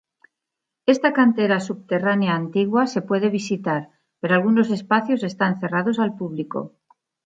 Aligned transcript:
Esta 0.93 1.09
cantera 1.17 1.59
subterránea 1.67 2.33
antigua 2.41 2.83
se 2.93 3.03
puede 3.09 3.29
visitar, 3.39 3.81
pero 4.19 4.33
algunos 4.33 4.71
espacios 4.71 5.21
están 5.23 5.59
cerrados 5.59 5.99
al 5.99 6.15
público. 6.15 6.59